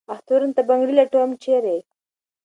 اخترونو 0.13 0.55
ته 0.57 0.61
بنګړي 0.69 0.93
لټوم، 0.99 1.31
چېرې؟ 1.43 1.77